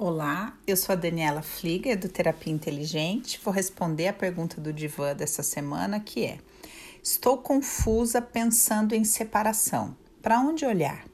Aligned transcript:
Olá, 0.00 0.56
eu 0.64 0.76
sou 0.76 0.92
a 0.92 0.96
Daniela 0.96 1.42
Flieger 1.42 1.98
do 1.98 2.08
Terapia 2.08 2.52
Inteligente. 2.52 3.40
Vou 3.42 3.52
responder 3.52 4.06
a 4.06 4.12
pergunta 4.12 4.60
do 4.60 4.72
Divã 4.72 5.12
dessa 5.12 5.42
semana, 5.42 5.98
que 5.98 6.24
é: 6.24 6.38
Estou 7.02 7.36
confusa 7.38 8.22
pensando 8.22 8.94
em 8.94 9.02
separação. 9.02 9.96
Para 10.22 10.38
onde 10.38 10.64
olhar? 10.64 11.04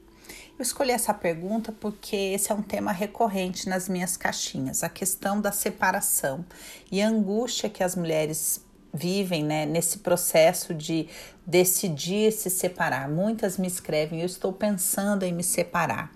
Eu 0.55 0.61
escolhi 0.61 0.91
essa 0.91 1.15
pergunta 1.15 1.71
porque 1.71 2.15
esse 2.15 2.51
é 2.51 2.53
um 2.53 2.61
tema 2.61 2.91
recorrente 2.91 3.67
nas 3.67 3.89
minhas 3.89 4.15
caixinhas, 4.15 4.83
a 4.83 4.89
questão 4.89 5.41
da 5.41 5.51
separação 5.51 6.45
e 6.91 7.01
a 7.01 7.07
angústia 7.07 7.67
que 7.67 7.83
as 7.83 7.95
mulheres 7.95 8.63
vivem 8.93 9.43
né, 9.43 9.65
nesse 9.65 9.99
processo 9.99 10.75
de 10.75 11.09
decidir 11.45 12.31
se 12.31 12.51
separar. 12.51 13.09
Muitas 13.09 13.57
me 13.57 13.67
escrevem, 13.67 14.19
eu 14.21 14.25
estou 14.25 14.53
pensando 14.53 15.23
em 15.23 15.33
me 15.33 15.43
separar. 15.43 16.11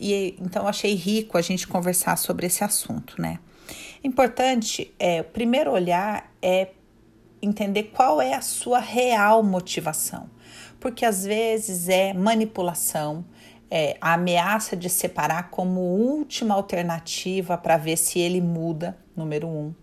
E 0.00 0.34
então 0.40 0.66
achei 0.66 0.94
rico 0.94 1.36
a 1.36 1.42
gente 1.42 1.68
conversar 1.68 2.16
sobre 2.16 2.46
esse 2.46 2.64
assunto, 2.64 3.20
né? 3.20 3.38
Importante 4.02 4.92
é 4.98 5.20
o 5.20 5.24
primeiro 5.24 5.70
olhar 5.70 6.32
é 6.40 6.68
entender 7.42 7.84
qual 7.94 8.20
é 8.20 8.34
a 8.34 8.40
sua 8.40 8.78
real 8.78 9.42
motivação, 9.42 10.28
porque 10.80 11.04
às 11.04 11.24
vezes 11.24 11.88
é 11.88 12.14
manipulação, 12.14 13.24
é 13.70 13.96
a 14.00 14.14
ameaça 14.14 14.76
de 14.76 14.88
separar 14.88 15.50
como 15.50 15.80
última 15.80 16.54
alternativa 16.54 17.56
para 17.56 17.76
ver 17.76 17.96
se 17.96 18.18
ele 18.18 18.40
muda, 18.40 18.98
número 19.14 19.46
um. 19.46 19.74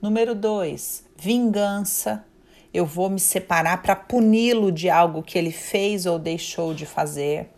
Número 0.00 0.34
dois, 0.34 1.04
vingança. 1.16 2.24
Eu 2.72 2.86
vou 2.86 3.10
me 3.10 3.20
separar 3.20 3.82
para 3.82 3.94
puni-lo 3.94 4.72
de 4.72 4.88
algo 4.88 5.22
que 5.22 5.36
ele 5.36 5.50
fez 5.52 6.06
ou 6.06 6.18
deixou 6.18 6.72
de 6.72 6.86
fazer. 6.86 7.50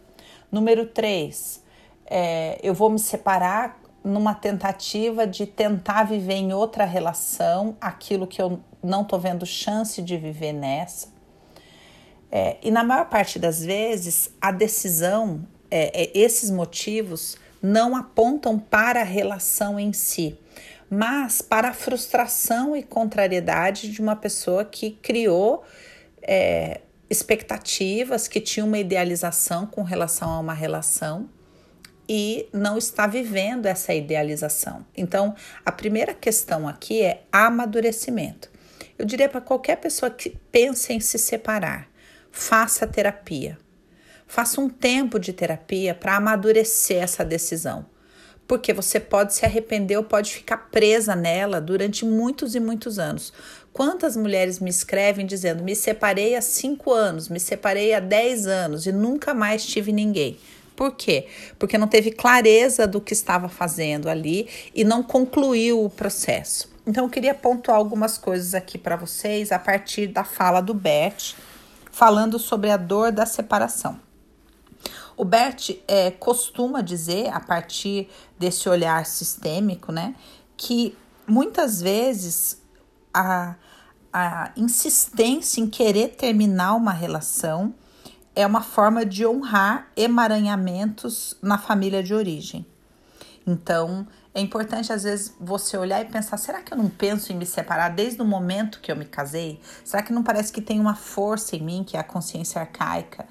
Número 0.51 0.87
três, 0.87 1.63
é, 2.07 2.59
eu 2.63 2.75
vou 2.75 2.91
me 2.91 2.99
separar 2.99 3.81
numa 4.05 4.35
tentativa 4.35 5.27
de 5.27 5.47
tentar 5.47 6.05
viver 6.05 6.35
em 6.35 6.53
outra 6.53 6.85
relação 6.85 7.77
aquilo 7.81 8.27
que 8.27 8.43
eu 8.43 8.61
não 8.83 9.03
estou 9.03 9.19
vendo 9.19 9.47
chance 9.47 10.03
de 10.03 10.17
viver 10.17 10.53
nessa. 10.53 11.09
É, 12.31 12.57
e 12.63 12.71
na 12.71 12.83
maior 12.83 13.09
parte 13.09 13.39
das 13.39 13.65
vezes, 13.65 14.31
a 14.41 14.51
decisão, 14.51 15.47
é, 15.71 16.03
é, 16.03 16.19
esses 16.19 16.51
motivos 16.51 17.37
não 17.63 17.95
apontam 17.95 18.59
para 18.59 19.03
a 19.03 19.05
relação 19.05 19.79
em 19.79 19.93
si, 19.93 20.37
mas 20.91 21.41
para 21.41 21.69
a 21.69 21.73
frustração 21.73 22.77
e 22.77 22.83
contrariedade 22.83 23.91
de 23.91 24.01
uma 24.01 24.17
pessoa 24.17 24.65
que 24.65 24.91
criou 24.91 25.63
é, 26.23 26.81
expectativas, 27.09 28.27
que 28.27 28.41
tinha 28.41 28.65
uma 28.65 28.79
idealização 28.79 29.67
com 29.67 29.83
relação 29.83 30.31
a 30.31 30.41
uma 30.41 30.55
relação 30.55 31.29
e 32.15 32.47
não 32.53 32.77
está 32.77 33.07
vivendo 33.07 33.65
essa 33.65 33.95
idealização. 33.95 34.85
Então, 34.95 35.35
a 35.65 35.73
primeira 35.73 36.13
questão 36.13 36.69
aqui 36.69 37.01
é 37.01 37.23
amadurecimento. 37.33 38.51
Eu 38.99 39.07
diria 39.07 39.31
para 39.31 39.41
qualquer 39.41 39.77
pessoa 39.77 40.11
que 40.11 40.29
pense 40.29 40.93
em 40.93 41.01
se 41.01 41.19
separar, 41.19 41.89
faça 42.31 42.87
terapia. 42.87 43.57
Faça 44.27 44.61
um 44.61 44.69
tempo 44.69 45.19
de 45.19 45.33
terapia 45.33 45.95
para 45.95 46.17
amadurecer 46.17 47.03
essa 47.03 47.25
decisão. 47.25 47.87
Porque 48.47 48.75
você 48.75 49.01
pode 49.01 49.33
se 49.33 49.47
arrepender 49.47 49.97
ou 49.97 50.05
pode 50.05 50.35
ficar 50.35 50.69
presa 50.71 51.17
nela 51.17 51.63
durante 51.63 52.05
muitos 52.05 52.55
e 52.55 52.61
muitos 52.61 52.99
anos. 52.99 53.33
Quantas 53.73 54.19
mulheres 54.19 54.59
me 54.59 54.69
escrevem 54.69 55.25
dizendo: 55.25 55.65
me 55.65 55.75
separei 55.75 56.37
há 56.37 56.43
cinco 56.43 56.93
anos, 56.93 57.31
me 57.31 57.41
separei 57.41 57.95
há 57.95 58.01
dez 58.01 58.47
anos 58.47 58.85
e 58.85 58.93
nunca 58.93 59.33
mais 59.33 59.65
tive 59.65 59.93
ninguém? 59.93 60.37
Por 60.83 60.97
quê? 60.97 61.29
Porque 61.61 61.79
não 61.79 61.87
teve 61.87 62.11
clareza 62.11 62.89
do 62.89 63.01
que 63.01 63.13
estava 63.13 63.49
fazendo 63.49 64.09
ali 64.09 64.49
e 64.75 64.83
não 64.83 65.01
concluiu 65.01 65.85
o 65.85 65.89
processo. 65.89 66.73
Então, 66.85 67.05
eu 67.05 67.09
queria 67.09 67.33
pontuar 67.33 67.77
algumas 67.77 68.19
coisas 68.19 68.53
aqui 68.53 68.77
para 68.77 68.97
vocês 68.97 69.53
a 69.53 69.61
partir 69.61 70.09
da 70.09 70.25
fala 70.25 70.61
do 70.61 70.75
Bert, 70.75 71.37
falando 71.93 72.37
sobre 72.37 72.69
a 72.69 72.77
dor 72.77 73.13
da 73.13 73.25
separação. 73.25 74.01
O 75.17 75.25
Bert 75.25 75.71
é, 75.87 76.11
costuma 76.11 76.81
dizer, 76.81 77.29
a 77.29 77.39
partir 77.39 78.09
desse 78.37 78.69
olhar 78.69 79.07
sistêmico, 79.07 79.93
né, 79.93 80.17
que 80.57 80.99
muitas 81.29 81.81
vezes 81.81 82.61
a, 83.15 83.55
a 84.13 84.51
insistência 84.57 85.61
em 85.61 85.69
querer 85.69 86.17
terminar 86.17 86.75
uma 86.75 86.93
relação 86.93 87.73
é 88.35 88.47
uma 88.47 88.63
forma 88.63 89.05
de 89.05 89.27
honrar 89.27 89.89
emaranhamentos 89.97 91.37
na 91.43 91.59
família 91.59 92.03
de 92.03 92.15
origem. 92.15 92.67
Então, 93.47 94.07
é 94.35 94.41
importante 94.41 94.93
às 94.93 95.03
vezes 95.03 95.35
você 95.39 95.77
olhar 95.77 96.01
e 96.01 96.07
pensar: 96.07 96.37
será 96.37 96.63
que 96.63 96.73
eu 96.73 96.79
não 96.79 96.89
penso 96.89 97.33
em 97.33 97.37
me 97.37 97.45
separar 97.45 97.91
desde 97.91 98.23
o 98.23 98.25
momento 98.25 98.81
que 98.81 98.91
eu 98.91 98.97
me 98.97 99.05
casei? 99.05 99.61
Será 99.85 100.03
que 100.03 100.13
não 100.13 100.23
parece 100.23 100.53
que 100.53 100.61
tem 100.61 100.81
uma 100.81 100.95
força 100.95 101.57
em 101.57 101.61
mim, 101.61 101.85
que 101.85 101.97
é 101.97 102.01
a 102.01 102.05
consciência 102.05 102.61
arcaica, 102.61 103.27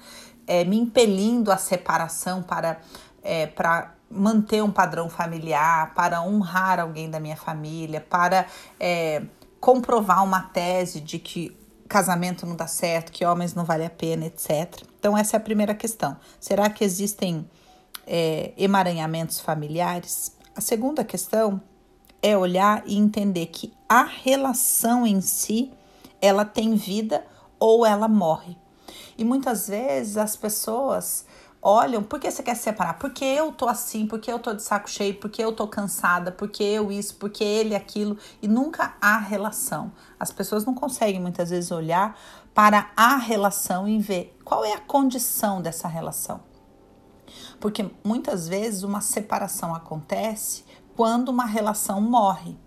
é, 0.46 0.64
me 0.64 0.78
impelindo 0.78 1.50
à 1.50 1.56
separação 1.56 2.42
para, 2.42 2.80
é, 3.22 3.46
para 3.46 3.94
manter 4.08 4.62
um 4.62 4.70
padrão 4.70 5.08
familiar, 5.08 5.94
para 5.94 6.22
honrar 6.22 6.78
alguém 6.78 7.10
da 7.10 7.18
minha 7.18 7.36
família, 7.36 8.00
para 8.00 8.46
é, 8.78 9.22
comprovar 9.58 10.22
uma 10.22 10.42
tese 10.42 11.00
de 11.00 11.18
que 11.18 11.56
casamento 11.92 12.46
não 12.46 12.56
dá 12.56 12.66
certo, 12.66 13.12
que 13.12 13.22
homens 13.22 13.54
não 13.54 13.66
vale 13.66 13.84
a 13.84 13.90
pena, 13.90 14.24
etc. 14.24 14.82
Então, 14.98 15.16
essa 15.16 15.36
é 15.36 15.38
a 15.38 15.40
primeira 15.40 15.74
questão. 15.74 16.16
Será 16.40 16.70
que 16.70 16.82
existem 16.82 17.46
é, 18.06 18.54
emaranhamentos 18.56 19.38
familiares? 19.38 20.34
A 20.56 20.62
segunda 20.62 21.04
questão 21.04 21.60
é 22.22 22.36
olhar 22.36 22.82
e 22.86 22.96
entender 22.96 23.46
que 23.46 23.74
a 23.86 24.04
relação 24.04 25.06
em 25.06 25.20
si 25.20 25.70
ela 26.18 26.46
tem 26.46 26.74
vida 26.76 27.26
ou 27.60 27.84
ela 27.84 28.08
morre. 28.08 28.56
E 29.18 29.22
muitas 29.22 29.68
vezes 29.68 30.16
as 30.16 30.34
pessoas 30.34 31.26
olham, 31.62 32.02
por 32.02 32.18
que 32.18 32.28
você 32.28 32.42
quer 32.42 32.56
se 32.56 32.64
separar? 32.64 32.98
Porque 32.98 33.24
eu 33.24 33.52
tô 33.52 33.68
assim, 33.68 34.06
porque 34.06 34.30
eu 34.30 34.38
tô 34.40 34.52
de 34.52 34.62
saco 34.62 34.90
cheio, 34.90 35.14
porque 35.14 35.42
eu 35.42 35.52
tô 35.52 35.68
cansada, 35.68 36.32
porque 36.32 36.62
eu 36.64 36.90
isso, 36.90 37.14
porque 37.16 37.44
ele 37.44 37.76
aquilo, 37.76 38.18
e 38.42 38.48
nunca 38.48 38.94
há 39.00 39.18
relação. 39.18 39.92
As 40.18 40.32
pessoas 40.32 40.64
não 40.64 40.74
conseguem 40.74 41.20
muitas 41.20 41.50
vezes 41.50 41.70
olhar 41.70 42.18
para 42.52 42.90
a 42.96 43.16
relação 43.16 43.88
e 43.88 43.98
ver 43.98 44.36
qual 44.44 44.64
é 44.64 44.72
a 44.72 44.80
condição 44.80 45.62
dessa 45.62 45.86
relação. 45.86 46.40
Porque 47.60 47.88
muitas 48.04 48.48
vezes 48.48 48.82
uma 48.82 49.00
separação 49.00 49.72
acontece 49.72 50.64
quando 50.96 51.28
uma 51.28 51.46
relação 51.46 52.00
morre. 52.00 52.58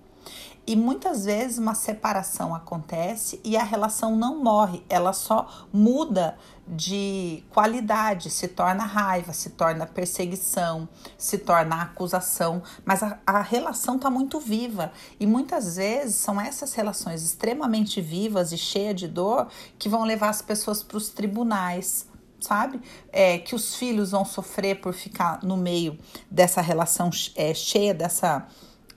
E 0.67 0.75
muitas 0.75 1.25
vezes 1.25 1.59
uma 1.59 1.75
separação 1.75 2.55
acontece 2.55 3.39
e 3.43 3.55
a 3.55 3.63
relação 3.63 4.15
não 4.15 4.43
morre, 4.43 4.83
ela 4.89 5.13
só 5.13 5.67
muda 5.71 6.35
de 6.67 7.43
qualidade, 7.51 8.31
se 8.31 8.47
torna 8.47 8.83
raiva, 8.83 9.31
se 9.31 9.51
torna 9.51 9.85
perseguição, 9.85 10.89
se 11.17 11.37
torna 11.37 11.83
acusação, 11.83 12.63
mas 12.83 13.03
a, 13.03 13.19
a 13.27 13.41
relação 13.41 13.97
está 13.97 14.09
muito 14.09 14.39
viva 14.39 14.91
e 15.19 15.27
muitas 15.27 15.75
vezes 15.75 16.15
são 16.15 16.41
essas 16.41 16.73
relações 16.73 17.21
extremamente 17.23 18.01
vivas 18.01 18.51
e 18.51 18.57
cheias 18.57 18.95
de 18.95 19.07
dor 19.07 19.47
que 19.77 19.87
vão 19.87 20.03
levar 20.03 20.29
as 20.29 20.41
pessoas 20.41 20.81
para 20.81 20.97
os 20.97 21.09
tribunais 21.09 22.07
sabe? 22.39 22.79
É, 23.11 23.39
que 23.39 23.55
os 23.55 23.75
filhos 23.75 24.11
vão 24.11 24.23
sofrer 24.23 24.79
por 24.79 24.93
ficar 24.93 25.41
no 25.43 25.57
meio 25.57 25.97
dessa 26.29 26.61
relação 26.61 27.09
é, 27.35 27.53
cheia 27.53 27.93
dessa 27.93 28.47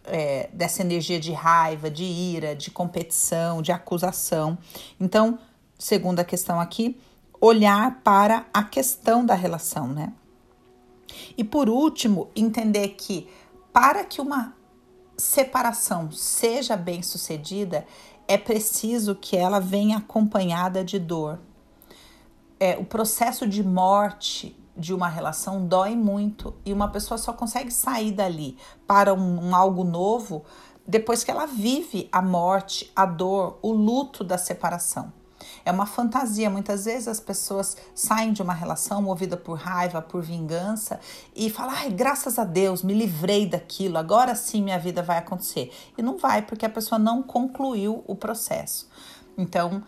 é, 0.05 0.49
dessa 0.53 0.83
energia 0.83 1.21
de 1.21 1.33
raiva, 1.33 1.91
de 1.91 2.05
ira, 2.05 2.55
de 2.55 2.71
competição, 2.71 3.63
de 3.63 3.73
acusação. 3.73 4.59
Então, 5.01 5.39
segunda 5.79 6.25
questão 6.25 6.61
aqui, 6.61 6.99
olhar 7.41 8.01
para 8.03 8.47
a 8.53 8.63
questão 8.63 9.25
da 9.25 9.35
relação, 9.35 9.89
né? 9.89 10.13
E 11.37 11.45
por 11.45 11.69
último, 11.69 12.29
entender 12.35 12.89
que 12.89 13.29
para 13.73 14.05
que 14.05 14.21
uma 14.21 14.55
separação 15.17 16.11
seja 16.11 16.77
bem 16.77 17.03
sucedida, 17.03 17.87
é 18.27 18.37
preciso 18.37 19.15
que 19.15 19.37
ela 19.37 19.61
venha 19.61 19.99
acompanhada 19.99 20.85
de 20.85 20.99
dor. 20.99 21.41
É, 22.61 22.77
o 22.77 22.85
processo 22.85 23.47
de 23.47 23.63
morte 23.63 24.57
de 24.79 24.95
uma 24.95 25.09
relação 25.09 25.67
dói 25.67 25.97
muito 25.97 26.55
e 26.65 26.73
uma 26.73 26.89
pessoa 26.89 27.19
só 27.19 27.33
consegue 27.33 27.71
sair 27.71 28.13
dali 28.13 28.57
para 28.87 29.13
um, 29.13 29.49
um, 29.49 29.57
algo 29.57 29.83
novo 29.83 30.45
depois 30.87 31.25
que 31.25 31.31
ela 31.31 31.45
vive 31.45 32.09
a 32.11 32.23
morte, 32.23 32.91
a 32.97 33.05
dor, 33.05 33.59
o 33.61 33.73
luto 33.73 34.25
da 34.25 34.39
separação. 34.39 35.13
É 35.65 35.71
uma 35.71 35.87
fantasia. 35.87 36.49
Muitas 36.49 36.87
vezes 36.87 37.09
as 37.09 37.21
pessoas 37.21 37.77
saem 37.95 38.33
de 38.33 38.41
uma 38.43 38.55
relação 38.55 39.03
movida 39.03 39.37
por 39.37 39.59
raiva, 39.59 40.01
por 40.01 40.23
vingança 40.23 40.99
e 41.35 41.51
falam: 41.51 41.75
ai, 41.77 41.91
graças 41.91 42.39
a 42.39 42.45
Deus, 42.45 42.83
me 42.83 42.95
livrei 42.95 43.47
daquilo, 43.47 43.99
agora 43.99 44.35
sim 44.35 44.63
minha 44.63 44.79
vida 44.79 45.03
vai 45.03 45.19
acontecer. 45.19 45.71
E 45.97 46.03
não 46.03 46.17
vai, 46.17 46.43
porque 46.43 46.65
a 46.65 46.71
pessoa 46.71 46.99
não 46.99 47.23
concluiu 47.23 48.03
o 48.07 48.17
processo. 48.17 48.89
Então, 49.37 49.83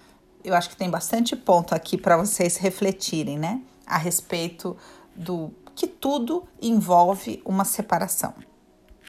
eu 0.45 0.55
acho 0.55 0.71
que 0.71 0.77
tem 0.77 0.91
bastante 0.91 1.35
ponto 1.35 1.75
aqui 1.75 1.97
para 1.97 2.17
vocês 2.17 2.57
refletirem, 2.57 3.39
né? 3.39 3.61
A 3.91 3.99
respeito 3.99 4.77
do 5.15 5.53
que 5.75 5.87
tudo 5.87 6.45
envolve 6.61 7.43
uma 7.45 7.65
separação. 7.65 8.35